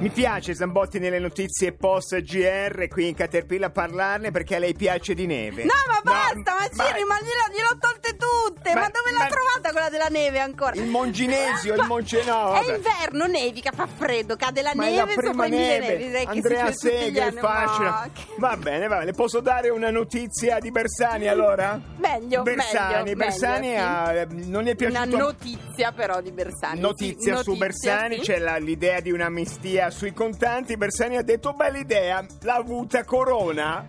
[0.00, 4.72] Mi piace Zambotti nelle notizie post GR qui in Caterpillar a parlarne perché a lei
[4.72, 5.64] piace di neve.
[5.64, 7.99] No, ma basta, ma Ciri, ma glielo- gliel'ho tolte
[8.60, 8.74] tutte.
[8.74, 10.74] Ma, Ma- dove ma- l'ha trovata quella della neve ancora?
[10.74, 12.52] Il Monginesio, il Ma- Moncenò.
[12.60, 16.72] È inverno, nevica, fa freddo, cade la Ma è neve la sopra neve, che Andrea
[16.72, 17.88] Sega, il fascino.
[17.88, 19.04] Ma che- Va bene, va bene.
[19.06, 21.80] Le posso dare una notizia di Bersani allora?
[21.96, 26.80] Meglio, Bersani, meglio, Bersani meglio, ha- eh, non è Una piaciuto notizia però di Bersani.
[26.80, 28.20] Notizia sì, su notizia, Bersani, sì.
[28.22, 30.76] c'è la- l'idea di un'amnistia sui contanti.
[30.76, 33.84] Bersani ha detto: Bella idea, l'ha avuta Corona.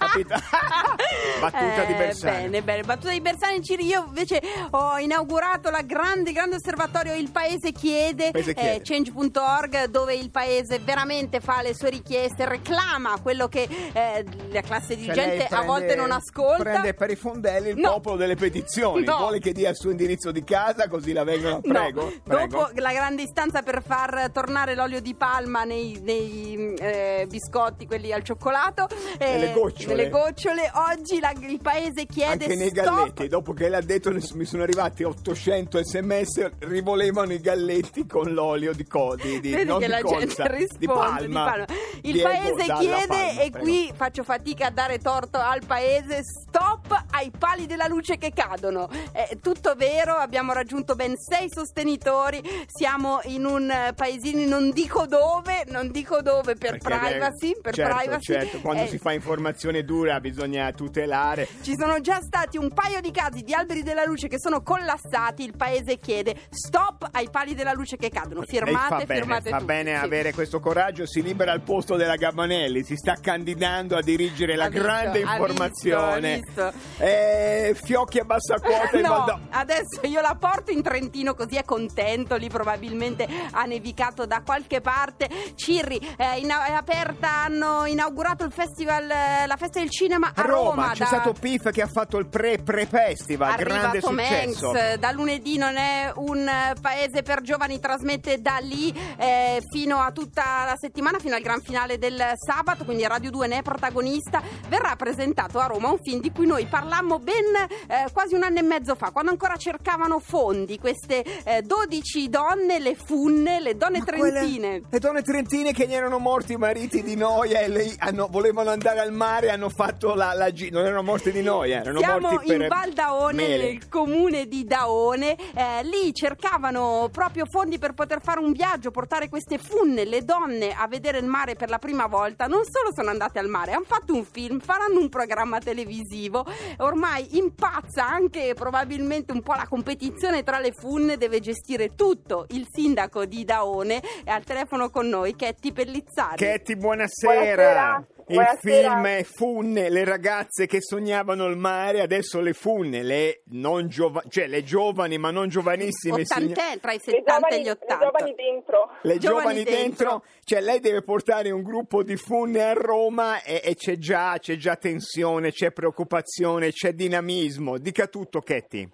[0.00, 0.34] Capito?
[1.40, 2.42] Battuta di Eh, Bersani.
[2.48, 3.86] Bene, bene, battuta di Bersani Ciri.
[3.86, 8.74] Io invece ho inaugurato la grande, grande osservatorio Il Paese Chiede, Paese chiede.
[8.76, 14.60] eh, change.org, dove il Paese veramente fa le sue richieste, reclama quello che eh, la
[14.62, 16.62] classe Cioè, dirigente lei a volte non ascolta.
[16.62, 17.92] Prende per i fondelli il No.
[17.94, 19.04] popolo delle petizioni.
[19.04, 19.18] No.
[19.18, 21.60] Vuole che dia il suo indirizzo di casa così la vengono.
[21.62, 22.12] No, Prego.
[22.22, 22.46] prego.
[22.58, 28.12] dopo la grande istanza per far tornare l'olio di palma nei, nei, eh, biscotti, quelli
[28.12, 28.86] al cioccolato,
[29.18, 29.89] eh, Nelle gocciole.
[29.90, 32.84] Nelle gocciole, oggi la- il paese chiede Anche nei stop.
[32.84, 38.32] galletti, dopo che l'ha detto ne- mi sono arrivati 800 sms, rivolevano i galletti con
[38.32, 41.64] l'olio di, co- di, di, Vedi non che di la colza, gente risponde di palma.
[42.02, 43.58] Il Diego paese Dalla chiede Palma, e prego.
[43.58, 46.69] qui faccio fatica a dare torto al paese stop
[47.10, 53.20] ai pali della luce che cadono è tutto vero abbiamo raggiunto ben sei sostenitori siamo
[53.24, 57.96] in un paesino non dico dove non dico dove per Perché, privacy beh, per certo,
[57.96, 61.48] privacy certo, quando Eh, si fa informazione dura bisogna tutelare.
[61.62, 65.42] ci sono già stati un paio di casi di alberi della luce che sono collassati.
[65.44, 68.42] Il paese chiede stop ai pali della luce che cadono.
[68.42, 69.66] Firmate, bene, firmate fa tutti.
[69.66, 70.04] bene Sì.
[70.04, 74.64] avere questo coraggio, si libera il posto della Gabbanelli, si sta candidando a dirigere la
[74.64, 76.34] Ha visto, grande ha informazione.
[76.42, 76.79] visto, ha visto.
[76.98, 81.56] Eh, fiocchi a bassa quota in No, Valdo- adesso io la porto in Trentino così
[81.56, 85.28] è contento, lì probabilmente ha nevicato da qualche parte.
[85.54, 90.42] Cirri, eh, in- è aperta, hanno inaugurato il festival, eh, la festa del cinema a
[90.42, 94.70] A Roma, c'è da- stato Piff che ha fatto il pre-pre-festival, Arriva grande Tom successo.
[94.70, 99.98] Hanks, da lunedì non è un eh, paese per giovani, trasmette da lì eh, fino
[99.98, 103.62] a tutta la settimana, fino al gran finale del sabato, quindi Radio 2 ne è
[103.62, 104.42] protagonista.
[104.68, 107.44] Verrà presentato a Roma un film di cui noi parlammo ben
[107.88, 112.78] eh, quasi un anno e mezzo fa, quando ancora cercavano fondi, queste eh, 12 donne,
[112.78, 114.82] le funne, le donne Ma quelle- trentine.
[114.88, 118.70] le donne trentine che gli erano morti i mariti di noia e lei hanno- volevano
[118.70, 122.28] andare al mare hanno fatto la, la gi- non erano morti di noia, erano Siamo
[122.30, 123.64] morti per in Val Daone, mele.
[123.64, 125.36] nel comune di Daone.
[125.54, 130.72] Eh, lì cercavano proprio fondi per poter fare un viaggio, portare queste funne, le donne
[130.72, 132.46] a vedere il mare per la prima volta.
[132.46, 136.46] Non solo sono andate al mare, hanno fatto un film, faranno un programma televisivo.
[136.78, 142.46] Ormai impazza anche probabilmente un po' la competizione tra le funne, deve gestire tutto.
[142.50, 146.36] Il sindaco di Daone è al telefono con noi, Chetti Pellizzari.
[146.36, 147.34] Chetti, buonasera.
[147.34, 148.06] Buonasera.
[148.34, 153.88] Il film è Funne, le ragazze che sognavano il mare, adesso le funne, le non
[153.88, 157.60] giova- cioè le giovani ma non giovanissime signor- Ottantenne, tra i Le 70 giovani, e
[157.60, 158.04] gli le 80.
[158.04, 158.90] giovani dentro.
[159.02, 160.08] le giovani giovani dentro.
[160.10, 160.24] dentro.
[160.44, 164.56] cioè lei deve portare un gruppo di funne a Roma e, e c'è, già, c'è
[164.56, 167.78] già tensione, c'è preoccupazione, c'è dinamismo.
[167.78, 168.88] Dica tutto, Chetti.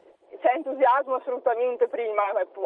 [0.96, 2.22] Entusiasmo assolutamente prima,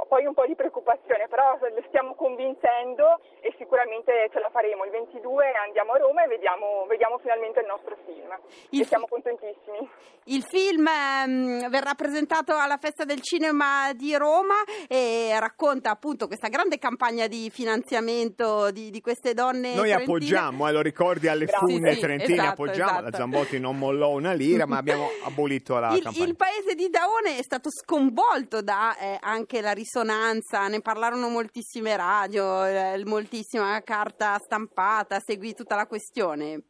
[0.06, 4.84] poi un po' di preoccupazione, però le stiamo convincendo e sicuramente ce la faremo.
[4.84, 8.30] Il 22 andiamo a Roma e vediamo, vediamo finalmente il nostro film.
[8.70, 9.82] Il e siamo fi- contentissimi.
[10.30, 16.46] Il film ehm, verrà presentato alla Festa del Cinema di Roma e racconta appunto questa
[16.46, 19.74] grande campagna di finanziamento di, di queste donne.
[19.74, 20.02] Noi trentine.
[20.04, 21.66] appoggiamo, eh, lo ricordi alle Bravo.
[21.66, 22.90] funne Sì, sì, trentine, esatto, appoggiamo.
[22.90, 23.10] esatto.
[23.10, 26.26] La Zambotti non mollò una lira, ma abbiamo abolito la Il, campagna.
[26.26, 28.18] il paese di Daone è stato sconvolto
[28.62, 35.76] da eh, anche la risonanza, ne parlarono moltissime radio, eh, moltissima carta stampata, seguì tutta
[35.76, 36.62] la questione.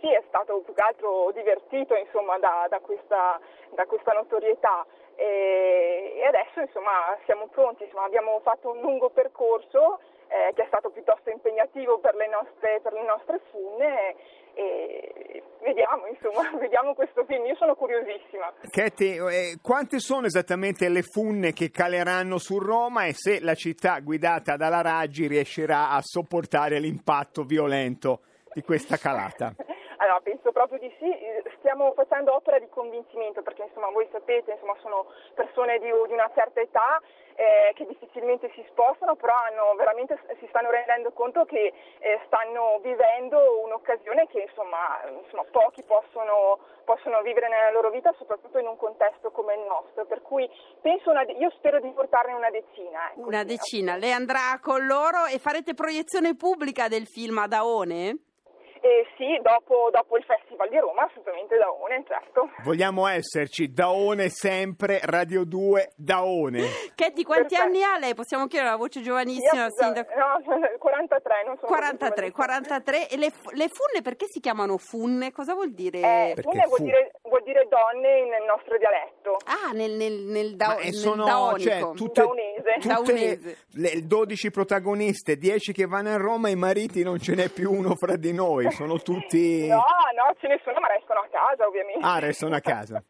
[0.00, 3.40] Sì, è stato più che altro divertito insomma, da, da questa,
[3.74, 4.86] da questa notorietà
[5.16, 9.98] e adesso insomma, siamo pronti, insomma, abbiamo fatto un lungo percorso
[10.28, 14.14] eh, che è stato piuttosto impegnativo per le nostre, per le nostre funne
[14.58, 18.52] e vediamo, insomma, vediamo questo film, io sono curiosissima.
[18.68, 24.00] Chetti, eh, quante sono esattamente le funne che caleranno su Roma e se la città
[24.00, 28.22] guidata dalla Raggi riuscirà a sopportare l'impatto violento
[28.52, 29.54] di questa calata?
[30.08, 31.12] Allora, penso proprio di sì,
[31.58, 36.30] stiamo facendo opera di convincimento perché insomma voi sapete insomma sono persone di, di una
[36.34, 36.98] certa età
[37.34, 42.80] eh, che difficilmente si spostano, però hanno, veramente si stanno rendendo conto che eh, stanno
[42.82, 48.78] vivendo un'occasione che insomma, insomma pochi possono, possono, vivere nella loro vita, soprattutto in un
[48.78, 50.06] contesto come il nostro.
[50.06, 50.48] Per cui
[50.80, 53.12] penso una, io spero di portarne una decina.
[53.12, 53.96] Ecco, una decina.
[53.96, 58.27] Lei andrà con loro e farete proiezione pubblica del film Adaone?
[58.88, 62.48] Eh, sì, dopo, dopo, il Festival di Roma, assolutamente Daone, certo.
[62.64, 66.64] Vogliamo esserci, Daone sempre, Radio 2, Daone.
[66.94, 67.62] Chetti, quanti Perfetto.
[67.68, 68.14] anni ha lei?
[68.14, 69.66] Possiamo chiedere la voce giovanissima?
[69.66, 70.10] Io, sindaco...
[70.16, 70.40] No,
[70.78, 73.10] 43, non sono 43, 43.
[73.10, 75.32] E le, le, funne perché si chiamano funne?
[75.32, 75.98] Cosa vuol dire?
[75.98, 79.36] Eh, funne vuol, dire, vuol dire donne nel nostro dialetto.
[79.44, 81.68] Ah, nel, nel, nel, da, nel sono, daonico.
[81.68, 82.22] Cioè, tutte.
[82.78, 83.56] Tutte.
[83.72, 87.94] Le 12 protagoniste, 10 che vanno a Roma, i mariti non ce n'è più uno
[87.94, 89.66] fra di noi sono tutti...
[89.66, 92.00] No, no, ce ne sono, ma restano a casa ovviamente.
[92.02, 93.02] Ah, restano a casa.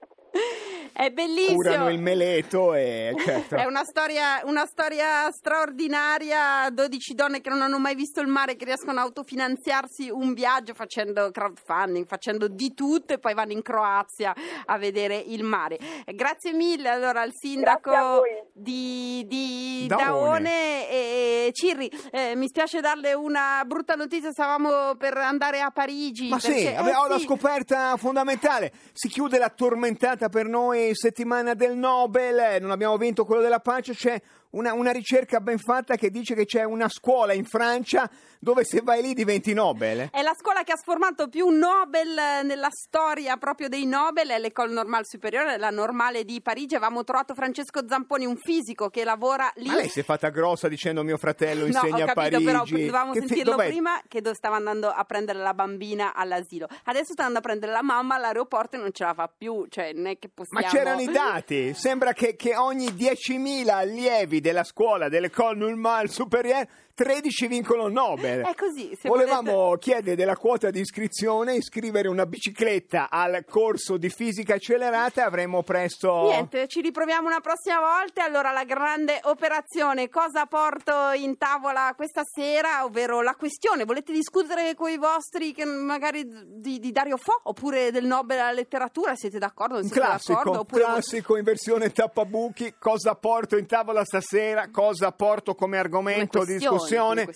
[0.99, 1.59] È bellissimo.
[1.59, 3.55] Curano il meleto e certo.
[3.55, 6.69] È una storia, una storia, straordinaria.
[6.73, 10.75] 12 donne che non hanno mai visto il mare, che riescono a autofinanziarsi un viaggio
[10.75, 14.35] facendo crowdfunding, facendo di tutto e poi vanno in Croazia
[14.65, 15.79] a vedere il mare.
[16.05, 20.05] Grazie mille allora al sindaco di, di Daone.
[20.05, 20.91] Daone.
[20.91, 21.89] e Cirri.
[22.11, 26.29] Eh, mi spiace darle una brutta notizia, stavamo per andare a Parigi.
[26.29, 27.09] Ma perché, sì, eh, ho sì.
[27.09, 28.73] la scoperta fondamentale.
[28.93, 33.95] Si chiude la tormentata per noi settimana del Nobel, non abbiamo vinto quello della pace,
[33.95, 34.21] c'è
[34.59, 38.11] una, una, ricerca ben fatta che dice che c'è una scuola in Francia
[38.41, 40.09] dove se vai lì diventi Nobel.
[40.11, 44.73] È la scuola che ha sformato più Nobel nella storia proprio dei Nobel, è l'École
[44.73, 46.75] Normale Supérieure, la normale di Parigi.
[46.75, 49.67] Avevamo trovato Francesco Zamponi, un fisico che lavora lì.
[49.67, 52.45] Ma lei si è fatta grossa dicendo mio fratello insegna no, ho capito, a Parigi.
[52.45, 56.67] però dovevamo che sentirlo fi- prima che stava andando a prendere la bambina all'asilo.
[56.85, 59.93] Adesso sta andando a prendere la mamma all'aeroporto e non ce la fa più, cioè
[59.93, 60.65] non è che possiamo...
[60.65, 66.69] Ma c'erano i dati, sembra che, che ogni 10.000 allievi della scuola dell'École Normale Supérieure
[66.99, 68.41] 13 vincono Nobel.
[68.41, 68.99] È così.
[69.03, 69.79] Volevamo volete...
[69.79, 76.25] chiedere della quota di iscrizione, iscrivere una bicicletta al corso di fisica accelerata avremo presto.
[76.25, 78.25] Niente, ci riproviamo una prossima volta.
[78.25, 80.09] Allora, la grande operazione.
[80.09, 82.85] Cosa porto in tavola questa sera?
[82.85, 83.85] Ovvero la questione.
[83.85, 88.51] Volete discutere con i vostri, che magari di, di Dario Fo oppure del Nobel alla
[88.51, 89.15] letteratura?
[89.15, 89.75] Siete d'accordo?
[89.75, 90.61] Non siete classico, d'accordo?
[90.63, 90.83] Oppure...
[90.83, 92.75] classico in versione tappabuchi.
[92.77, 94.28] Cosa porto in tavola stasera?
[94.71, 97.29] Cosa porto come argomento di discussione?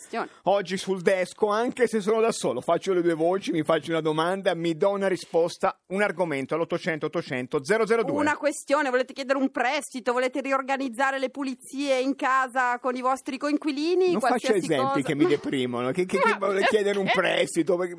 [0.43, 2.61] oggi sul desco, anche se sono da solo.
[2.61, 7.05] Faccio le due voci, mi faccio una domanda, mi do una risposta, un argomento all'800
[7.07, 8.13] 800 002.
[8.13, 13.39] Una questione, volete chiedere un prestito, volete riorganizzare le pulizie in casa con i vostri
[13.39, 14.13] coinquilini?
[14.13, 15.01] Non faccia esempi cosa.
[15.01, 17.77] che mi deprimono, che, che, che vuole chiedere un prestito.
[17.77, 17.97] Perché...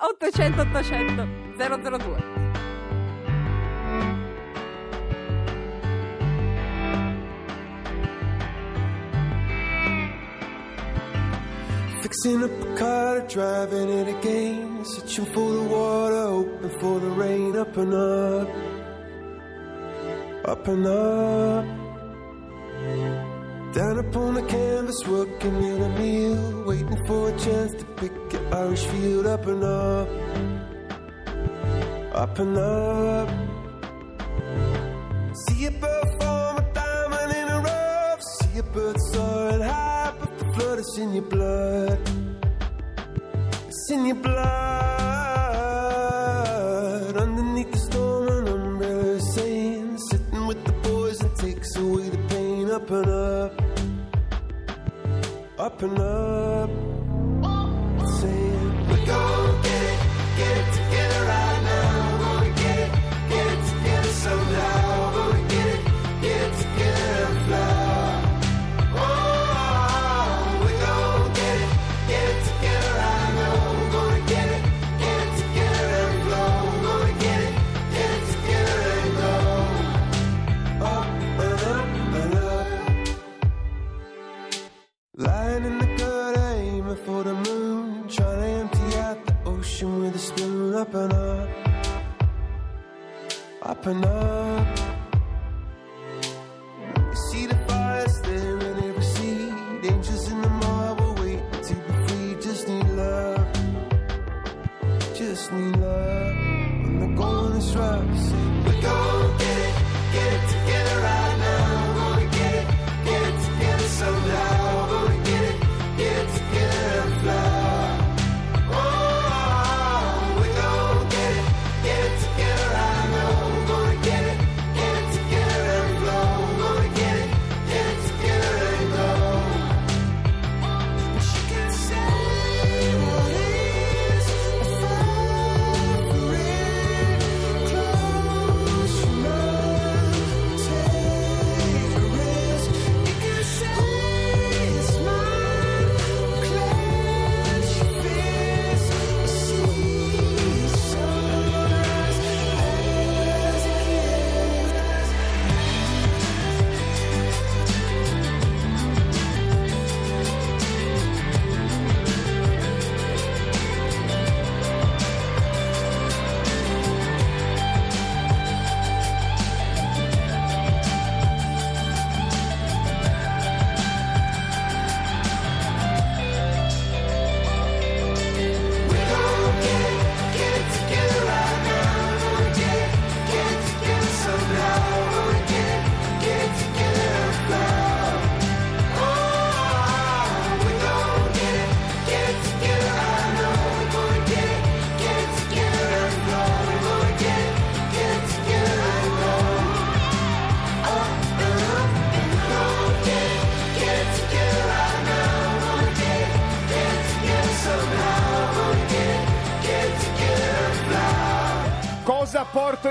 [0.00, 1.26] 800 800
[1.56, 2.43] 002
[12.14, 14.84] Fixing up a car, driving it again.
[14.84, 17.56] Searching for the water, hoping for the rain.
[17.56, 18.48] Up and up,
[20.44, 21.64] up and up.
[23.74, 26.64] Down upon the canvas, working in a meal.
[26.66, 29.26] Waiting for a chance to pick an Irish field.
[29.26, 30.08] Up and up,
[32.14, 33.28] up and up.
[35.48, 38.22] See a bird form a diamond in a rough.
[38.22, 40.03] See a bird soaring high
[40.56, 41.98] blood, it's in your blood.
[43.68, 44.44] It's in your blood.
[47.16, 50.72] Underneath the storm, an umbrella saying, sitting with the
[51.22, 52.70] and takes away the pain.
[52.70, 53.52] Up and up,
[55.58, 56.70] up and up.
[58.18, 58.63] Saying,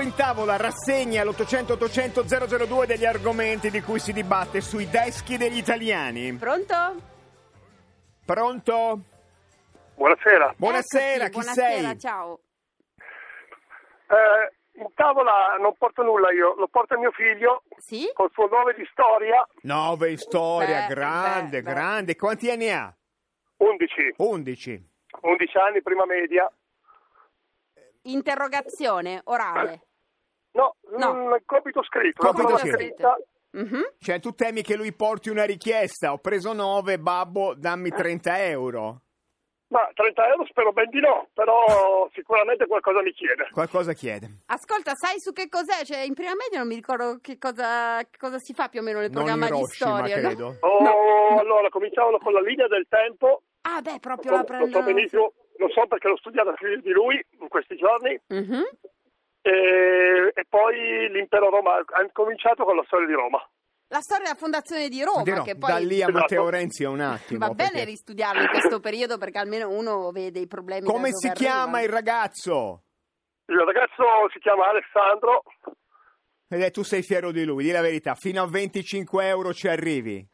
[0.04, 2.24] in tavola rassegna l'800 800
[2.66, 6.32] 002 degli argomenti di cui si dibatte sui deschi degli italiani.
[6.34, 6.74] Pronto?
[8.24, 9.00] Pronto?
[9.94, 10.54] Buonasera.
[10.56, 11.98] Buonasera, Eccoci, chi buonasera, sei?
[11.98, 12.40] ciao.
[14.08, 18.10] Eh, in tavola non porto nulla io, lo porta mio figlio Sì?
[18.12, 21.70] col suo nome di storia, Nove in storia, Beh, grande, beh, beh.
[21.72, 22.16] grande.
[22.16, 22.94] Quanti anni ha?
[23.58, 24.90] 11, 11.
[25.22, 26.50] 11 anni, prima media.
[28.02, 29.80] Interrogazione orale.
[30.54, 31.10] No, No.
[31.12, 32.76] un compito scritto, Compito prova scritto.
[32.76, 33.16] scritta.
[33.52, 33.94] Mhm.
[33.98, 36.12] Cioè, tu temi che lui porti una richiesta.
[36.12, 39.00] Ho preso 9, babbo, dammi 30 euro.
[39.68, 43.48] Ma 30 euro spero ben di no, però sicuramente qualcosa mi chiede.
[43.50, 44.42] Qualcosa chiede.
[44.46, 45.84] Ascolta, sai su che cos'è?
[45.84, 48.82] Cioè, in prima media non mi ricordo che cosa, che cosa si fa più o
[48.84, 50.16] meno nel Non programma di Hiroshima, storia.
[50.20, 50.22] no?
[50.28, 50.56] credo.
[50.60, 54.78] Oh, allora cominciavano con la linea del tempo, Ah, beh, proprio lo, la lo prendo.
[54.78, 58.62] so benissimo, lo so perché l'ho studiata più di lui in questi giorni, Mhm.
[59.46, 63.38] E, e poi l'impero Roma, ha cominciato con la storia di Roma.
[63.88, 66.12] La storia della fondazione di Roma, Dirò, che poi da lì a Esatto.
[66.12, 67.38] Matteo Renzi è un attimo.
[67.46, 70.86] va bene perché- ristudiarlo in questo periodo perché almeno uno vede i problemi.
[70.86, 71.94] Come si chiama il arrivano.
[71.94, 72.82] ragazzo?
[73.46, 75.42] Il ragazzo si chiama Alessandro,
[76.48, 78.14] Ed è tu sei fiero di lui, di la verità.
[78.14, 80.26] Fino a 25 euro ci arrivi.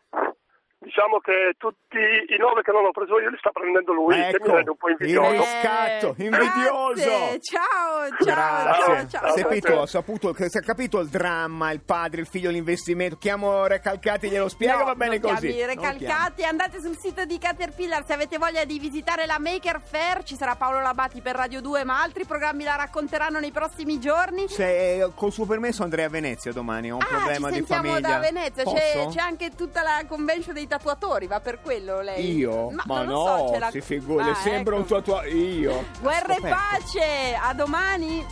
[0.90, 4.42] Diciamo che tutti i nove che non ho preso io li sta prendendo lui, che
[4.42, 5.30] mi Ecco, rende un po' invidioso.
[5.30, 6.94] riscatto, invidioso.
[6.94, 7.40] grazie.
[7.40, 8.82] Ciao, ciao, Grazie.
[8.82, 9.23] ciao, ciao.
[9.30, 9.49] Hai ciao.
[9.49, 13.16] capito, ho saputo, si è capito il dramma, il padre, il figlio, l'investimento.
[13.16, 15.47] Chiamo Recalcati, glielo spiega, No, va bene così.
[15.52, 15.64] chiami.
[15.75, 20.35] Recalcati, andate sul sito di Caterpillar se avete voglia di visitare la Maker Fair, ci
[20.35, 24.49] sarà Paolo Labati per Radio 2, ma altri programmi la racconteranno nei prossimi giorni.
[24.49, 27.88] Se col suo permesso andrei a Venezia domani, ho un ah, problema ci di sentiamo
[27.92, 28.09] famiglia.
[28.09, 32.37] da Venezia, c'è, c'è anche tutta la convention dei tatuatori, va per quello lei?
[32.37, 32.70] Io?
[32.70, 33.70] Ma, Ma no, so, la...
[33.70, 34.82] si figuri, Ah, sembra ecco.
[34.82, 35.28] un tatuato.
[35.28, 35.84] Io.
[36.00, 38.25] Guerra e pace, a domani.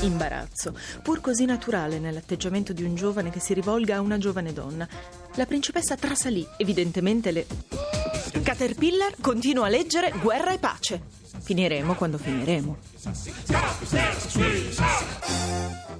[0.00, 4.86] Imbarazzo, pur così naturale nell'atteggiamento di un giovane che si rivolga a una giovane donna.
[5.36, 7.46] La principessa trasalì, evidentemente le...
[8.42, 11.00] Caterpillar continua a leggere Guerra e pace.
[11.40, 12.76] Finiremo quando finiremo.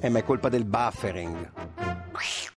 [0.04, 1.50] Eh, ma è colpa del buffering.